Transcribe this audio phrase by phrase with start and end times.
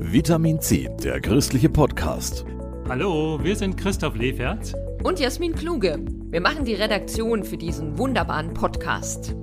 [0.00, 2.44] Vitamin C, der christliche Podcast.
[2.88, 4.72] Hallo, wir sind Christoph Leferz
[5.02, 5.98] und Jasmin Kluge.
[6.30, 9.34] Wir machen die Redaktion für diesen wunderbaren Podcast.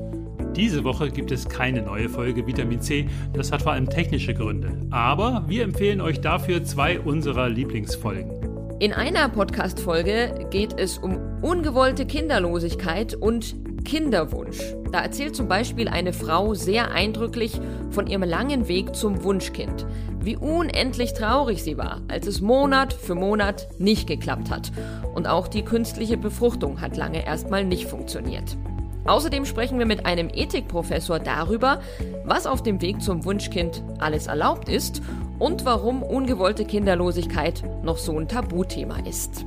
[0.55, 4.87] Diese Woche gibt es keine neue Folge Vitamin C, das hat vor allem technische Gründe.
[4.91, 8.31] Aber wir empfehlen euch dafür zwei unserer Lieblingsfolgen.
[8.79, 14.59] In einer Podcast-Folge geht es um ungewollte Kinderlosigkeit und Kinderwunsch.
[14.91, 17.61] Da erzählt zum Beispiel eine Frau sehr eindrücklich
[17.91, 19.85] von ihrem langen Weg zum Wunschkind.
[20.19, 24.71] Wie unendlich traurig sie war, als es Monat für Monat nicht geklappt hat.
[25.13, 28.57] Und auch die künstliche Befruchtung hat lange erstmal nicht funktioniert.
[29.05, 31.79] Außerdem sprechen wir mit einem Ethikprofessor darüber,
[32.25, 35.01] was auf dem Weg zum Wunschkind alles erlaubt ist
[35.37, 39.45] und warum ungewollte Kinderlosigkeit noch so ein Tabuthema ist.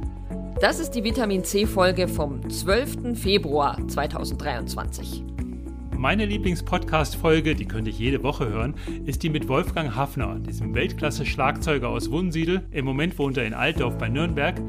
[0.60, 3.16] Das ist die Vitamin C-Folge vom 12.
[3.16, 5.22] Februar 2023.
[5.96, 8.74] Meine Lieblingspodcast-Folge, die könnte ich jede Woche hören,
[9.06, 12.66] ist die mit Wolfgang Hafner, diesem Weltklasse-Schlagzeuger aus Wunsiedel.
[12.72, 14.60] Im Moment wohnt er in Altdorf bei Nürnberg.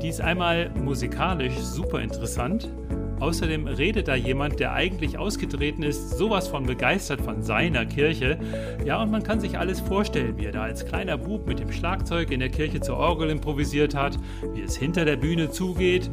[0.00, 2.72] Die ist einmal musikalisch super interessant
[3.20, 8.38] Außerdem redet da jemand, der eigentlich ausgetreten ist, sowas von begeistert von seiner Kirche.
[8.84, 11.72] Ja, und man kann sich alles vorstellen, wie er da als kleiner Bub mit dem
[11.72, 14.18] Schlagzeug in der Kirche zur Orgel improvisiert hat,
[14.54, 16.10] wie es hinter der Bühne zugeht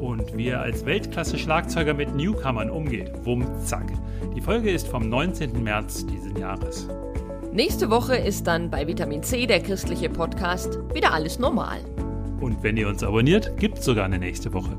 [0.00, 3.12] und wie er als Weltklasse-Schlagzeuger mit Newcomern umgeht.
[3.24, 3.92] Wumm, zack.
[4.34, 5.62] Die Folge ist vom 19.
[5.62, 6.88] März diesen Jahres.
[7.52, 11.80] Nächste Woche ist dann bei Vitamin C, der christliche Podcast, wieder alles normal.
[12.40, 14.78] Und wenn ihr uns abonniert, gibt es sogar eine nächste Woche.